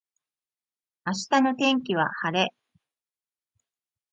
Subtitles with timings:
[1.05, 2.55] 明日の天気は晴れ。